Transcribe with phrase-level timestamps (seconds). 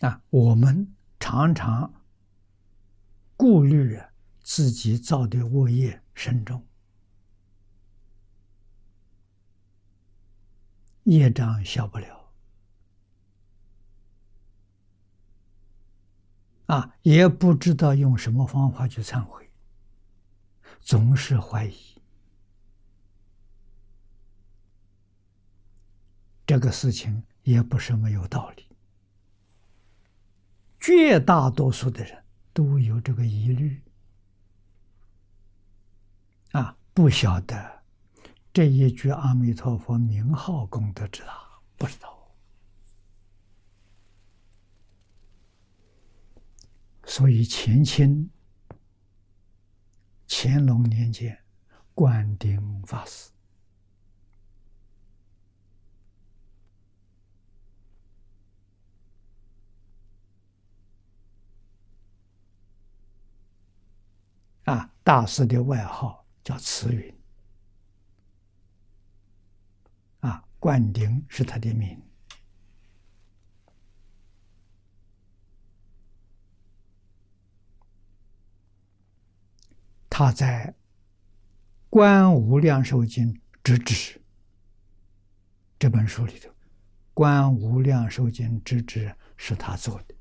[0.00, 1.92] 啊，我们常常
[3.36, 4.00] 顾虑
[4.42, 6.64] 自己造的恶业深重，
[11.04, 12.32] 业障消不了，
[16.66, 19.50] 啊，也不知道用什么方法去忏悔，
[20.80, 21.74] 总是怀疑。
[26.46, 28.66] 这个事情也不是没有道理，
[30.80, 33.82] 绝大多数的人都有这个疑虑，
[36.52, 37.82] 啊，不晓得
[38.52, 42.16] 这一句阿弥陀佛名号功德之大，不知道。
[47.04, 48.30] 所以前清
[50.26, 51.38] 乾隆年间，
[51.92, 53.30] 灌顶法师。
[64.70, 67.12] 啊，大师的外号叫慈云，
[70.20, 72.00] 啊，灌顶是他的名。
[80.08, 80.72] 他在
[81.88, 83.94] 《观无量寿经直指》
[85.80, 86.48] 这本书里头，
[87.12, 90.14] 《观无量寿经直指》是他做的。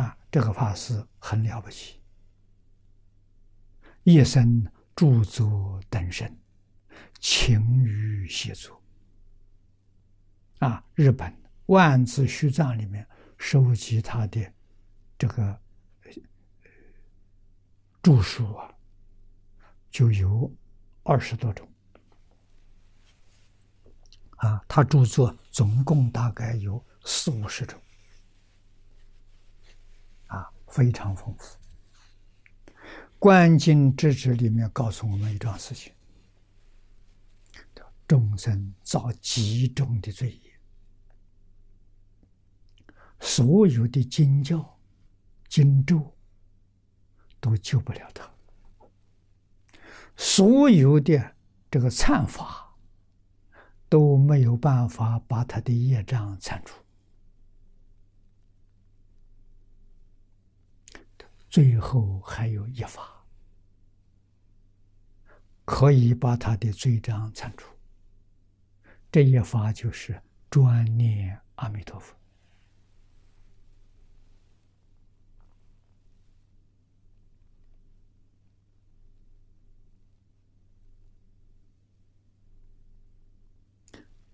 [0.00, 2.01] 啊，这个法师很了不起。
[4.04, 6.36] 一生著作等身，
[7.20, 8.82] 勤于写作。
[10.58, 11.32] 啊，日本
[11.66, 13.06] 万字序藏里面
[13.38, 14.52] 收集他的
[15.16, 15.60] 这个
[18.02, 18.74] 著书啊，
[19.90, 20.52] 就有
[21.04, 21.68] 二十多种。
[24.38, 27.80] 啊，他著作总共大概有四五十种。
[30.26, 31.61] 啊，非常丰富。
[33.22, 35.92] 观经直指里面告诉我们一桩事情：
[38.08, 40.58] 众生造极重的罪业，
[43.20, 44.76] 所有的经教、
[45.48, 46.16] 经咒
[47.38, 48.24] 都救不了他；
[50.16, 51.36] 所有的
[51.70, 52.76] 这个忏法
[53.88, 56.82] 都没有办法把他的业障忏除，
[61.48, 63.10] 最后还有一法。
[65.72, 67.74] 可以把他的罪障铲除，
[69.10, 72.14] 这一法就是专念阿弥陀佛。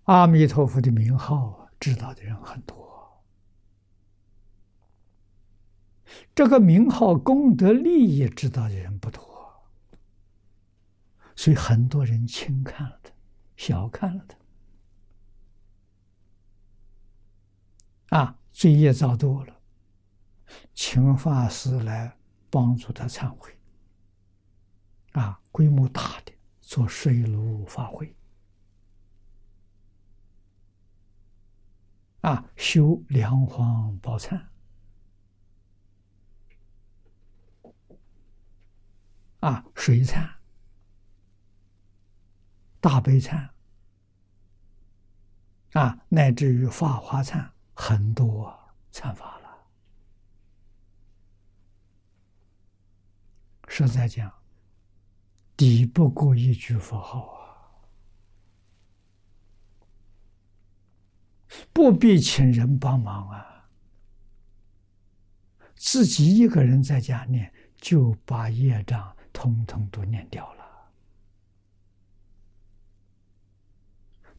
[0.03, 3.23] 阿弥陀佛的名号知道的人很多，
[6.35, 9.28] 这个名号功德利益知道的人不多。
[11.39, 13.13] 所以很多人轻看了他，
[13.55, 14.25] 小看了
[18.09, 19.61] 他，啊，罪业造多了，
[20.73, 22.17] 请法师来
[22.49, 23.57] 帮助他忏悔，
[25.13, 28.13] 啊，规模大的做水炉法会，
[32.19, 34.45] 啊，修梁皇宝忏，
[39.39, 40.38] 啊，水忏。
[42.81, 43.49] 大悲忏
[45.73, 48.57] 啊，乃至于法华忏，很多
[48.91, 49.49] 忏法了。
[53.67, 54.33] 实在讲，
[55.55, 57.39] 抵不过一句佛号啊！
[61.71, 63.69] 不必请人帮忙啊，
[65.75, 70.58] 自己一个人在家念，就把业障通通都念掉了。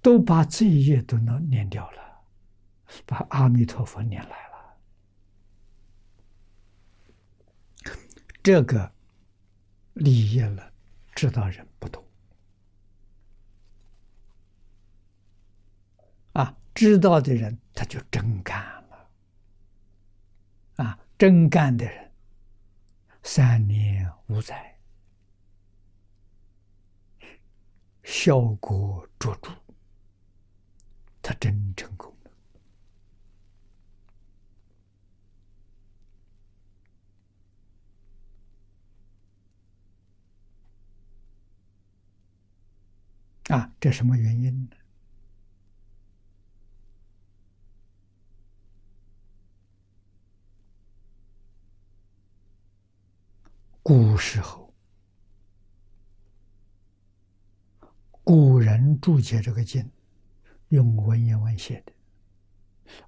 [0.03, 2.23] 都把这一页都能念掉了，
[3.05, 4.51] 把阿弥陀佛念来了。
[8.43, 8.91] 这个
[9.93, 10.73] 立业了，
[11.15, 12.03] 知道人不多
[16.33, 18.59] 啊，知道的人他就真干
[18.89, 19.11] 了
[20.77, 22.11] 啊，真干的人
[23.23, 24.79] 三年五载，
[28.03, 29.51] 效果卓著。
[31.41, 32.31] 真成功了。
[43.57, 44.77] 啊，这什么原因呢？
[53.83, 54.73] 古时候，
[58.23, 59.91] 古人注解这个经，
[60.71, 61.93] 用文言文写的，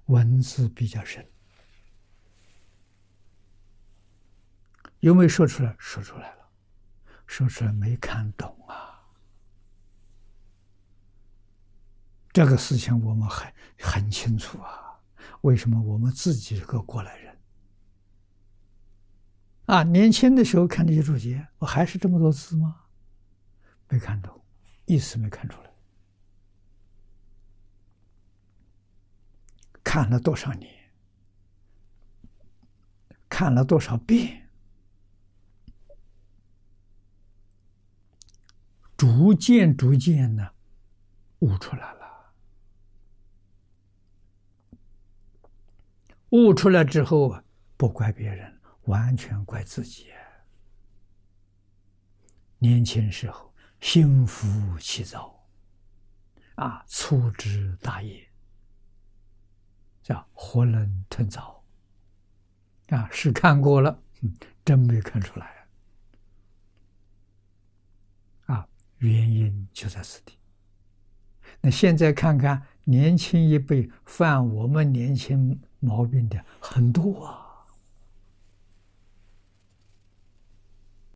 [0.05, 1.27] 文字比较深。
[4.99, 5.75] 有没有说出来？
[5.77, 6.49] 说出来了，
[7.25, 9.03] 说出来没看懂啊。
[12.31, 14.99] 这个事情我们很很清楚啊。
[15.41, 17.37] 为什么我们自己是个过来人？
[19.65, 22.87] 啊，年轻的时候看这些注解，我还是这么多字吗？
[23.89, 24.41] 没看懂，
[24.85, 25.72] 意思没看出来。
[29.93, 30.89] 看了多少年，
[33.29, 34.49] 看了多少遍，
[38.97, 40.55] 逐渐逐渐的
[41.41, 42.33] 悟出来了。
[46.29, 47.43] 悟出来之后，
[47.77, 48.59] 不怪别人。
[48.85, 50.07] 完全怪自己。
[52.57, 55.47] 年轻时候心浮气躁，
[56.55, 58.32] 啊，粗枝大叶，
[60.03, 61.63] 叫囫囵吞枣，
[62.89, 64.03] 啊，是看过了，
[64.65, 65.65] 真没看出来，
[68.47, 68.67] 啊，
[68.97, 70.37] 原因就在此地。
[71.61, 77.42] 那现在看看年轻一辈犯我们年轻毛病的很多啊。